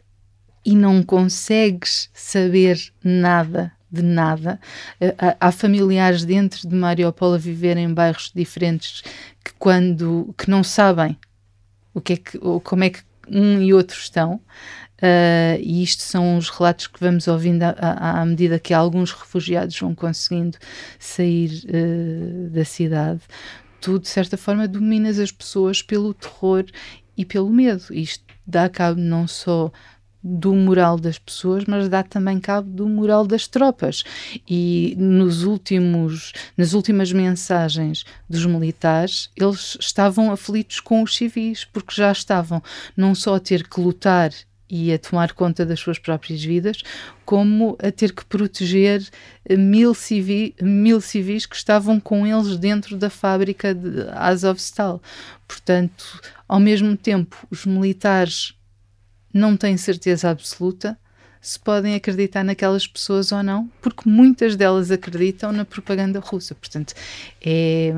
e 0.64 0.76
não 0.76 1.02
consegues 1.02 2.10
saber 2.12 2.78
nada 3.02 3.72
de 3.90 4.02
nada. 4.02 4.60
Uh, 5.00 5.36
há 5.40 5.50
familiares 5.50 6.24
dentro 6.24 6.68
de 6.68 6.74
Mariupol 6.74 7.34
a 7.34 7.38
viver 7.38 7.76
em 7.76 7.92
bairros 7.92 8.30
diferentes 8.34 9.02
que 9.44 9.52
quando 9.58 10.34
que 10.36 10.50
não 10.50 10.62
sabem 10.62 11.16
o 11.94 12.00
que 12.00 12.12
é 12.12 12.16
que, 12.16 12.38
como 12.62 12.84
é 12.84 12.90
que 12.90 13.00
um 13.28 13.60
e 13.60 13.74
outro 13.74 13.98
estão. 13.98 14.40
Uh, 15.00 15.60
e 15.60 15.82
isto 15.82 16.02
são 16.02 16.36
os 16.36 16.50
relatos 16.50 16.88
que 16.88 16.98
vamos 16.98 17.28
ouvindo 17.28 17.62
à 17.62 18.24
medida 18.26 18.58
que 18.58 18.74
alguns 18.74 19.12
refugiados 19.12 19.78
vão 19.78 19.94
conseguindo 19.94 20.58
sair 20.98 21.62
uh, 21.66 22.50
da 22.50 22.64
cidade. 22.64 23.20
Tu, 23.80 23.98
de 23.98 24.08
certa 24.08 24.36
forma, 24.36 24.68
dominas 24.68 25.18
as 25.18 25.32
pessoas 25.32 25.82
pelo 25.82 26.14
terror 26.14 26.64
e 27.16 27.24
pelo 27.24 27.50
medo. 27.50 27.84
Isto 27.90 28.24
dá 28.46 28.68
cabo 28.68 29.00
não 29.00 29.26
só 29.26 29.70
do 30.22 30.52
moral 30.52 30.98
das 30.98 31.18
pessoas, 31.18 31.64
mas 31.64 31.88
dá 31.88 32.02
também 32.02 32.40
cabo 32.40 32.68
do 32.68 32.88
moral 32.88 33.26
das 33.26 33.46
tropas. 33.46 34.02
E 34.48 34.94
nos 34.98 35.44
últimos, 35.44 36.32
nas 36.56 36.72
últimas 36.72 37.12
mensagens 37.12 38.04
dos 38.28 38.44
militares, 38.44 39.30
eles 39.36 39.76
estavam 39.80 40.32
aflitos 40.32 40.80
com 40.80 41.02
os 41.02 41.16
civis, 41.16 41.64
porque 41.64 41.94
já 41.94 42.10
estavam 42.10 42.62
não 42.96 43.14
só 43.14 43.36
a 43.36 43.40
ter 43.40 43.68
que 43.68 43.80
lutar 43.80 44.32
e 44.70 44.92
a 44.92 44.98
tomar 44.98 45.32
conta 45.32 45.64
das 45.64 45.80
suas 45.80 45.98
próprias 45.98 46.42
vidas, 46.42 46.82
como 47.24 47.76
a 47.82 47.90
ter 47.90 48.12
que 48.12 48.24
proteger 48.24 49.06
mil, 49.50 49.94
civi, 49.94 50.54
mil 50.60 51.00
civis 51.00 51.46
que 51.46 51.56
estavam 51.56 51.98
com 51.98 52.26
eles 52.26 52.56
dentro 52.58 52.96
da 52.96 53.08
fábrica 53.08 53.74
de 53.74 54.08
Azovstal. 54.12 55.02
Portanto, 55.46 56.20
ao 56.46 56.60
mesmo 56.60 56.96
tempo, 56.96 57.46
os 57.50 57.64
militares 57.64 58.54
não 59.32 59.56
têm 59.56 59.76
certeza 59.76 60.30
absoluta 60.30 60.98
se 61.40 61.58
podem 61.58 61.94
acreditar 61.94 62.42
naquelas 62.42 62.86
pessoas 62.86 63.30
ou 63.30 63.42
não, 63.42 63.70
porque 63.80 64.08
muitas 64.08 64.56
delas 64.56 64.90
acreditam 64.90 65.52
na 65.52 65.64
propaganda 65.64 66.18
russa. 66.18 66.54
Portanto, 66.54 66.94
é 67.40 67.94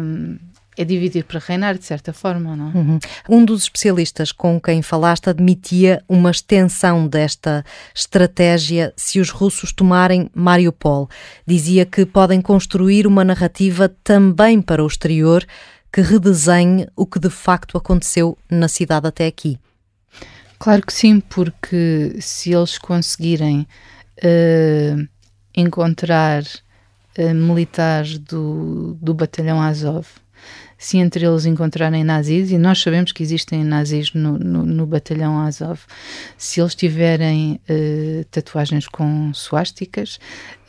é 0.80 0.84
dividir 0.84 1.25
para 1.25 1.38
reinar, 1.38 1.76
de 1.76 1.84
certa 1.84 2.10
forma, 2.10 2.56
não 2.56 2.70
é? 2.70 2.75
Uhum. 2.75 2.99
Um 3.28 3.44
dos 3.44 3.64
especialistas 3.64 4.32
com 4.32 4.58
quem 4.58 4.80
falaste 4.80 5.28
admitia 5.28 6.02
uma 6.08 6.30
extensão 6.30 7.06
desta 7.06 7.62
estratégia 7.94 8.92
se 8.96 9.20
os 9.20 9.28
russos 9.28 9.72
tomarem 9.72 10.30
Mariupol. 10.34 11.08
Dizia 11.46 11.84
que 11.84 12.06
podem 12.06 12.40
construir 12.40 13.06
uma 13.06 13.22
narrativa 13.22 13.90
também 14.02 14.62
para 14.62 14.82
o 14.82 14.87
exterior 14.87 15.44
que 15.92 16.00
redesenhe 16.00 16.88
o 16.96 17.04
que 17.04 17.18
de 17.18 17.30
facto 17.30 17.76
aconteceu 17.76 18.38
na 18.50 18.68
cidade 18.68 19.06
até 19.06 19.26
aqui. 19.26 19.58
Claro 20.58 20.87
que 20.87 20.92
sim, 20.92 21.20
porque 21.20 22.16
se 22.20 22.54
eles 22.54 22.78
conseguirem 22.78 23.66
uh, 24.25 25.08
encontrar 25.54 26.42
uh, 26.42 27.34
militares 27.34 28.18
do, 28.18 28.96
do 29.00 29.12
batalhão 29.12 29.60
Azov 29.60 30.06
se 30.80 30.96
entre 30.96 31.26
eles 31.26 31.44
encontrarem 31.44 32.02
nazis, 32.02 32.50
e 32.50 32.56
nós 32.56 32.80
sabemos 32.80 33.12
que 33.12 33.22
existem 33.22 33.62
nazis 33.62 34.14
no, 34.14 34.38
no, 34.38 34.64
no 34.64 34.87
batalhão 34.87 35.38
Azov, 35.38 35.78
se 36.38 36.58
eles 36.58 36.75
tiverem 36.75 37.60
uh, 37.68 38.25
tatuagens 38.30 38.88
com 38.88 39.30
suásticas, 39.34 40.18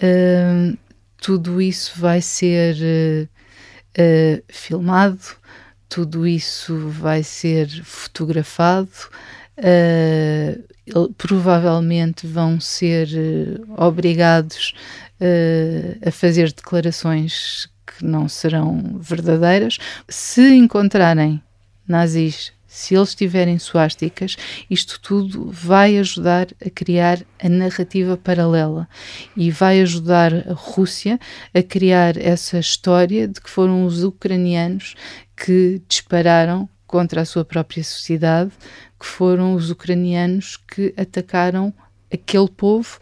uh, 0.03 0.77
tudo 1.15 1.61
isso 1.61 1.93
vai 1.95 2.19
ser 2.19 2.75
uh, 3.97 4.43
filmado, 4.49 5.21
tudo 5.87 6.27
isso 6.27 6.89
vai 6.89 7.23
ser 7.23 7.69
fotografado. 7.83 8.89
provavelmente 11.17 12.27
vão 12.27 12.59
ser 12.59 13.07
obrigados 13.77 14.73
a 16.05 16.11
fazer 16.11 16.51
declarações 16.51 17.69
que 17.98 18.05
não 18.05 18.27
serão 18.27 18.98
verdadeiras. 19.00 19.77
Se 20.07 20.55
encontrarem 20.55 21.41
nazis, 21.88 22.53
se 22.74 22.95
eles 22.95 23.13
tiverem 23.13 23.60
suásticas, 23.60 24.38
isto 24.69 24.98
tudo 25.01 25.51
vai 25.51 25.98
ajudar 25.98 26.48
a 26.65 26.69
criar 26.69 27.21
a 27.43 27.50
narrativa 27.50 28.15
paralela 28.15 28.88
e 29.36 29.51
vai 29.51 29.81
ajudar 29.81 30.33
a 30.33 30.53
Rússia 30.53 31.19
a 31.53 31.62
criar 31.62 32.15
essa 32.15 32.57
história 32.60 33.27
de 33.27 33.41
que 33.41 33.50
foram 33.50 33.86
os 33.86 34.03
ucranianos 34.03 34.95
que 35.36 35.81
dispararam 35.86 36.69
contra 36.87 37.22
a 37.22 37.25
sua 37.25 37.44
própria 37.44 37.83
sociedade, 37.83 38.51
que 38.98 39.05
foram 39.05 39.53
os 39.53 39.70
ucranianos 39.70 40.55
que 40.55 40.94
atacaram 40.96 41.74
aquele 42.09 42.50
povo 42.50 43.00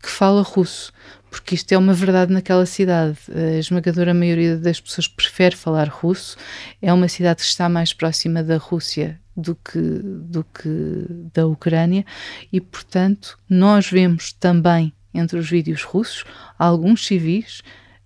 que 0.00 0.08
fala 0.08 0.42
russo 0.42 0.92
porque 1.34 1.56
isto 1.56 1.72
é 1.72 1.76
uma 1.76 1.92
verdade 1.92 2.32
naquela 2.32 2.64
cidade. 2.64 3.18
A 3.34 3.58
esmagadora 3.58 4.14
maioria 4.14 4.56
das 4.56 4.80
pessoas 4.80 5.08
prefere 5.08 5.56
falar 5.56 5.88
russo. 5.88 6.36
É 6.80 6.92
uma 6.92 7.08
cidade 7.08 7.40
que 7.42 7.48
está 7.48 7.68
mais 7.68 7.92
próxima 7.92 8.40
da 8.40 8.56
Rússia 8.56 9.18
do 9.36 9.56
que, 9.56 9.80
do 9.80 10.44
que 10.44 11.06
da 11.34 11.44
Ucrânia 11.44 12.06
e, 12.52 12.60
portanto, 12.60 13.36
nós 13.50 13.90
vemos 13.90 14.32
também 14.32 14.92
entre 15.12 15.36
os 15.36 15.50
vídeos 15.50 15.82
russos 15.82 16.24
alguns 16.56 17.04
civis 17.04 17.62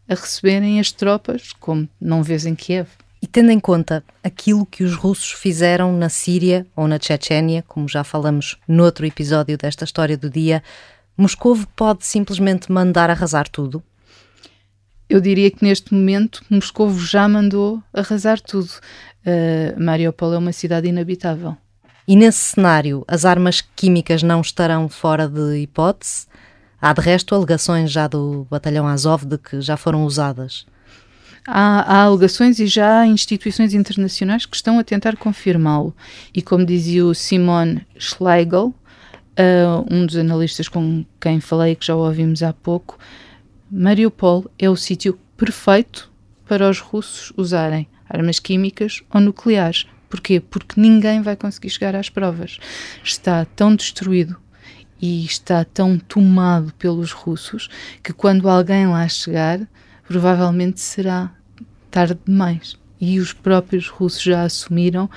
a 0.08 0.14
receberem 0.14 0.80
as 0.80 0.90
tropas, 0.90 1.52
como 1.52 1.86
não 2.00 2.22
vês 2.22 2.46
em 2.46 2.54
Kiev. 2.54 2.88
E 3.20 3.26
tendo 3.26 3.50
em 3.50 3.60
conta 3.60 4.02
aquilo 4.24 4.64
que 4.64 4.82
os 4.82 4.94
russos 4.94 5.32
fizeram 5.32 5.94
na 5.94 6.08
Síria 6.08 6.66
ou 6.74 6.88
na 6.88 6.98
Chechênia, 6.98 7.62
como 7.68 7.86
já 7.90 8.02
falamos 8.02 8.56
no 8.66 8.84
outro 8.84 9.04
episódio 9.04 9.58
desta 9.58 9.84
história 9.84 10.16
do 10.16 10.30
dia, 10.30 10.62
Moscovo 11.18 11.66
pode 11.74 12.06
simplesmente 12.06 12.70
mandar 12.70 13.10
arrasar 13.10 13.48
tudo? 13.48 13.82
Eu 15.08 15.20
diria 15.20 15.50
que 15.50 15.64
neste 15.64 15.92
momento 15.92 16.44
Moscovo 16.48 17.04
já 17.04 17.28
mandou 17.28 17.82
arrasar 17.92 18.40
tudo. 18.40 18.70
Uh, 19.26 19.82
Mariupol 19.82 20.32
é 20.32 20.38
uma 20.38 20.52
cidade 20.52 20.86
inabitável. 20.86 21.56
E 22.06 22.14
nesse 22.14 22.38
cenário, 22.38 23.04
as 23.08 23.24
armas 23.24 23.60
químicas 23.60 24.22
não 24.22 24.40
estarão 24.40 24.88
fora 24.88 25.26
de 25.28 25.58
hipótese? 25.58 26.26
Há 26.80 26.92
de 26.92 27.00
resto 27.00 27.34
alegações 27.34 27.90
já 27.90 28.06
do 28.06 28.46
batalhão 28.48 28.86
Azov 28.86 29.26
de 29.26 29.38
que 29.38 29.60
já 29.60 29.76
foram 29.76 30.04
usadas. 30.04 30.66
Há, 31.44 31.80
há, 31.80 32.02
alegações 32.02 32.60
e 32.60 32.68
já 32.68 33.00
há 33.00 33.06
instituições 33.06 33.74
internacionais 33.74 34.46
que 34.46 34.54
estão 34.54 34.78
a 34.78 34.84
tentar 34.84 35.16
confirmá-lo. 35.16 35.96
E 36.32 36.40
como 36.40 36.64
dizia 36.64 37.04
o 37.04 37.14
Simon 37.14 37.80
Schlegel, 37.98 38.72
uh, 39.38 39.86
um 39.90 40.04
dos 40.04 40.16
analistas 40.16 40.68
com 40.68 41.04
quem 41.20 41.40
falei, 41.40 41.74
que 41.74 41.86
já 41.86 41.94
ouvimos 41.94 42.42
há 42.42 42.52
pouco, 42.52 42.98
Mariupol 43.70 44.50
é 44.58 44.68
o 44.68 44.76
sítio 44.76 45.18
perfeito 45.36 46.10
para 46.46 46.68
os 46.68 46.80
russos 46.80 47.32
usarem 47.36 47.86
armas 48.08 48.38
químicas 48.38 49.02
ou 49.12 49.20
nucleares. 49.20 49.86
Porquê? 50.08 50.40
Porque 50.40 50.80
ninguém 50.80 51.20
vai 51.20 51.36
conseguir 51.36 51.68
chegar 51.68 51.94
às 51.94 52.08
provas. 52.08 52.58
Está 53.04 53.44
tão 53.44 53.76
destruído 53.76 54.36
e 55.00 55.24
está 55.24 55.64
tão 55.64 55.98
tomado 55.98 56.72
pelos 56.74 57.12
russos 57.12 57.68
que 58.02 58.12
quando 58.12 58.48
alguém 58.48 58.86
lá 58.86 59.06
chegar, 59.06 59.60
provavelmente 60.06 60.80
será 60.80 61.30
tarde 61.90 62.18
demais. 62.26 62.76
E 63.00 63.20
os 63.20 63.32
próprios 63.32 63.88
russos 63.88 64.22
já 64.22 64.42
assumiram 64.42 65.08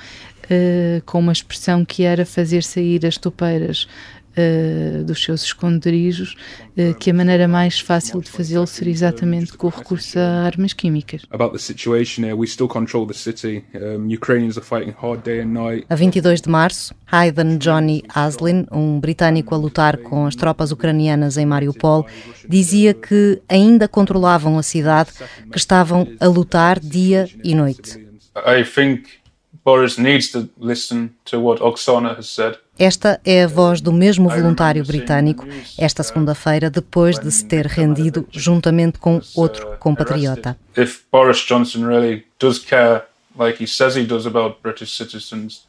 uh, 0.52 1.02
com 1.06 1.18
uma 1.18 1.32
expressão 1.32 1.84
que 1.84 2.02
era 2.02 2.26
fazer 2.26 2.62
sair 2.62 3.06
as 3.06 3.16
topeiras 3.16 3.88
uh, 4.36 5.04
dos 5.04 5.22
seus 5.22 5.42
esconderijos, 5.42 6.36
uh, 6.76 6.94
que 6.98 7.10
a 7.10 7.14
maneira 7.14 7.48
mais 7.48 7.80
fácil 7.80 8.20
de 8.20 8.30
fazê-lo 8.30 8.66
seria 8.66 8.92
exatamente 8.92 9.54
com 9.54 9.68
o 9.68 9.70
recurso 9.70 10.18
a 10.18 10.44
armas 10.44 10.72
químicas. 10.72 11.22
About 11.30 11.52
the 11.52 11.58
situation 11.58 12.24
here, 12.24 12.34
we 12.34 12.46
still 12.46 12.68
control 12.68 13.06
the 13.06 13.14
city. 13.14 13.64
Ukrainians 14.06 14.58
are 14.58 14.66
fighting 14.66 14.94
hard 15.00 15.22
day 15.22 15.40
and 15.40 15.52
night. 15.52 15.86
A 15.88 15.94
22 15.94 16.42
de 16.42 16.50
março, 16.50 16.94
Hayden 17.10 17.58
Johnny 17.58 18.02
Aslin, 18.14 18.66
um 18.70 19.00
britânico 19.00 19.54
a 19.54 19.58
lutar 19.58 19.96
com 19.98 20.26
as 20.26 20.36
tropas 20.36 20.70
ucranianas 20.72 21.36
em 21.36 21.46
Mariupol, 21.46 22.06
dizia 22.48 22.94
que 22.94 23.40
ainda 23.48 23.88
controlavam 23.88 24.58
a 24.58 24.62
cidade, 24.62 25.10
que 25.50 25.58
estavam 25.58 26.08
a 26.20 26.26
lutar 26.26 26.78
dia 26.78 27.28
e 27.42 27.54
noite. 27.54 27.98
I 28.34 28.64
think 28.64 29.21
Boris 29.64 29.96
needs 29.96 30.28
to 30.32 30.48
listen 30.58 31.10
to 31.24 31.40
what 31.40 31.62
Oksana 31.62 32.16
has 32.16 32.26
said. 32.26 32.58
Esta 32.78 33.20
é 33.24 33.44
a 33.44 33.48
voz 33.48 33.80
do 33.80 33.92
mesmo 33.92 34.28
voluntário 34.28 34.84
britânico 34.84 35.46
esta 35.78 36.02
segunda-feira, 36.02 36.68
depois 36.68 37.18
de 37.18 37.30
se 37.30 37.44
ter 37.44 37.66
rendido 37.66 38.26
juntamente 38.32 38.98
com 38.98 39.20
outro 39.36 39.76
compatriota. 39.78 40.58
If 40.76 41.02
Boris 41.12 41.38
Johnson 41.38 41.86
really 41.86 42.24
does 42.40 42.58
care, 42.58 43.02
like 43.38 43.62
he 43.62 43.66
says 43.66 43.94
he 43.94 44.04
does 44.04 44.26
about 44.26 44.56
British 44.62 44.96
citizens, 44.96 45.64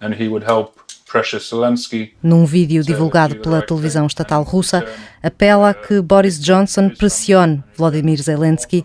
and 0.00 0.14
he 0.14 0.28
would 0.28 0.46
help 0.48 0.72
num 2.22 2.44
vídeo 2.44 2.82
divulgado 2.82 3.36
pela 3.36 3.62
televisão 3.62 4.06
estatal 4.06 4.42
russa, 4.42 4.84
apela 5.22 5.70
a 5.70 5.74
que 5.74 6.02
Boris 6.02 6.38
Johnson 6.38 6.90
pressione 6.90 7.64
Vladimir 7.74 8.20
Zelensky 8.20 8.84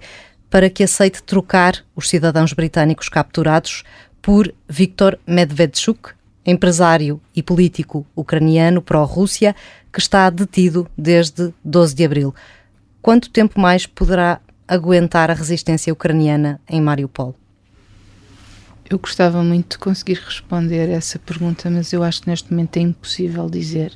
para 0.49 0.69
que 0.69 0.83
aceite 0.83 1.21
trocar 1.21 1.83
os 1.93 2.07
cidadãos 2.07 2.53
britânicos 2.53 3.09
capturados 3.09 3.83
por 4.23 4.53
Viktor 4.69 5.19
Medvedchuk, 5.27 6.11
empresário 6.45 7.21
e 7.35 7.43
político 7.43 8.07
ucraniano 8.15 8.81
pró-Rússia, 8.81 9.53
que 9.91 9.99
está 9.99 10.29
detido 10.29 10.89
desde 10.97 11.53
12 11.63 11.93
de 11.93 12.05
abril. 12.05 12.33
Quanto 13.01 13.29
tempo 13.29 13.59
mais 13.59 13.85
poderá 13.85 14.39
aguentar 14.65 15.29
a 15.29 15.33
resistência 15.33 15.91
ucraniana 15.91 16.59
em 16.69 16.81
Mariupol? 16.81 17.35
Eu 18.89 18.97
gostava 18.97 19.43
muito 19.43 19.71
de 19.71 19.77
conseguir 19.79 20.21
responder 20.25 20.89
essa 20.89 21.19
pergunta, 21.19 21.69
mas 21.69 21.91
eu 21.91 22.01
acho 22.01 22.21
que 22.21 22.29
neste 22.29 22.49
momento 22.49 22.77
é 22.77 22.81
impossível 22.81 23.49
dizer. 23.49 23.91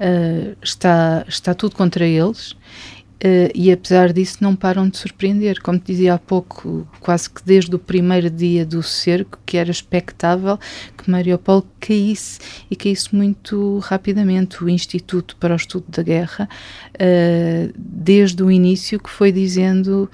Uh, 0.00 0.56
está, 0.62 1.22
está 1.28 1.52
tudo 1.52 1.76
contra 1.76 2.06
eles 2.06 2.56
Uh, 3.16 3.48
e 3.54 3.72
apesar 3.72 4.12
disso 4.12 4.38
não 4.42 4.54
param 4.54 4.88
de 4.90 4.98
surpreender, 4.98 5.62
como 5.62 5.78
te 5.78 5.86
dizia 5.86 6.14
há 6.14 6.18
pouco, 6.18 6.86
quase 7.00 7.30
que 7.30 7.42
desde 7.42 7.74
o 7.74 7.78
primeiro 7.78 8.28
dia 8.28 8.64
do 8.66 8.82
cerco, 8.82 9.38
que 9.46 9.56
era 9.56 9.70
expectável 9.70 10.58
que 10.98 11.10
Mariupol 11.10 11.64
caísse 11.80 12.38
e 12.70 12.76
caísse 12.76 13.14
muito 13.14 13.78
rapidamente. 13.78 14.62
O 14.62 14.68
Instituto 14.68 15.34
para 15.36 15.54
o 15.54 15.56
Estudo 15.56 15.86
da 15.88 16.02
Guerra, 16.02 16.46
uh, 16.94 17.72
desde 17.78 18.42
o 18.42 18.50
início, 18.50 19.00
que 19.00 19.08
foi 19.08 19.32
dizendo 19.32 20.10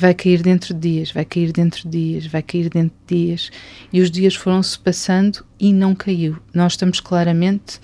vai 0.00 0.14
cair 0.14 0.42
dentro 0.42 0.72
de 0.72 0.80
dias, 0.80 1.12
vai 1.12 1.24
cair 1.26 1.52
dentro 1.52 1.88
de 1.88 1.90
dias, 1.90 2.26
vai 2.26 2.42
cair 2.42 2.70
dentro 2.70 2.96
de 3.06 3.26
dias. 3.26 3.50
E 3.92 4.00
os 4.00 4.10
dias 4.10 4.34
foram-se 4.34 4.78
passando 4.78 5.44
e 5.58 5.72
não 5.72 5.94
caiu. 5.94 6.38
Nós 6.54 6.72
estamos 6.72 7.00
claramente 7.00 7.78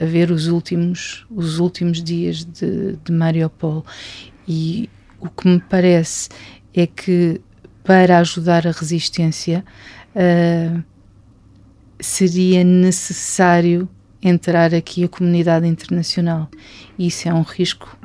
a 0.00 0.04
ver 0.04 0.30
os 0.30 0.48
últimos, 0.48 1.24
os 1.30 1.58
últimos 1.58 2.02
dias 2.02 2.44
de, 2.44 2.96
de 2.96 3.12
Mariupol. 3.12 3.84
E 4.48 4.90
o 5.20 5.28
que 5.28 5.46
me 5.46 5.60
parece 5.60 6.28
é 6.74 6.86
que 6.86 7.40
para 7.84 8.18
ajudar 8.18 8.66
a 8.66 8.72
resistência 8.72 9.64
uh, 10.14 10.82
seria 12.00 12.64
necessário 12.64 13.88
entrar 14.22 14.74
aqui 14.74 15.04
a 15.04 15.08
comunidade 15.08 15.66
internacional. 15.66 16.48
Isso 16.98 17.28
é 17.28 17.34
um 17.34 17.42
risco 17.42 17.96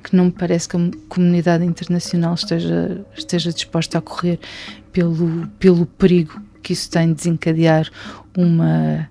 que 0.00 0.16
não 0.16 0.26
me 0.26 0.32
parece 0.32 0.68
que 0.68 0.76
a 0.76 0.80
comunidade 1.08 1.64
internacional 1.64 2.34
esteja, 2.34 3.04
esteja 3.16 3.52
disposta 3.52 3.98
a 3.98 4.00
correr 4.00 4.38
pelo, 4.92 5.46
pelo 5.58 5.86
perigo 5.86 6.40
que 6.62 6.72
isso 6.72 6.90
tem 6.90 7.08
de 7.08 7.14
desencadear 7.14 7.90
uma 8.36 9.08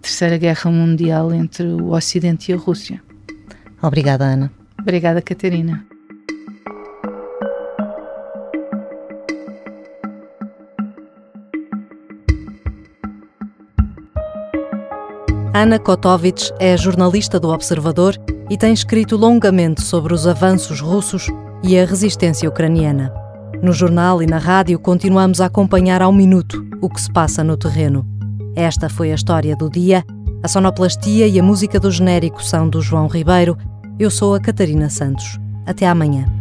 Terceira 0.00 0.38
Guerra 0.38 0.70
Mundial 0.70 1.32
entre 1.32 1.66
o 1.66 1.92
Ocidente 1.92 2.50
e 2.50 2.54
a 2.54 2.56
Rússia. 2.56 3.02
Obrigada, 3.82 4.24
Ana. 4.24 4.52
Obrigada, 4.80 5.20
Catarina. 5.20 5.84
Ana 15.52 15.78
Kotovich 15.78 16.52
é 16.60 16.76
jornalista 16.76 17.40
do 17.40 17.48
Observador 17.48 18.14
e 18.48 18.56
tem 18.56 18.72
escrito 18.72 19.16
longamente 19.16 19.82
sobre 19.82 20.14
os 20.14 20.26
avanços 20.26 20.80
russos 20.80 21.28
e 21.62 21.78
a 21.78 21.84
resistência 21.84 22.48
ucraniana. 22.48 23.12
No 23.62 23.72
jornal 23.72 24.22
e 24.22 24.26
na 24.26 24.38
rádio 24.38 24.78
continuamos 24.78 25.40
a 25.40 25.46
acompanhar 25.46 26.02
ao 26.02 26.12
minuto 26.12 26.64
o 26.80 26.88
que 26.88 27.00
se 27.00 27.10
passa 27.10 27.42
no 27.42 27.56
terreno. 27.56 28.06
Esta 28.54 28.88
foi 28.88 29.12
a 29.12 29.14
história 29.14 29.56
do 29.56 29.70
dia. 29.70 30.04
A 30.42 30.48
sonoplastia 30.48 31.26
e 31.26 31.38
a 31.38 31.42
música 31.42 31.80
do 31.80 31.90
genérico 31.90 32.44
são 32.44 32.68
do 32.68 32.80
João 32.80 33.06
Ribeiro. 33.06 33.56
Eu 33.98 34.10
sou 34.10 34.34
a 34.34 34.40
Catarina 34.40 34.88
Santos. 34.90 35.38
Até 35.66 35.86
amanhã. 35.86 36.35